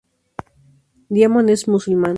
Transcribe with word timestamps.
Diamond 1.11 1.49
es 1.51 1.67
musulmán. 1.67 2.09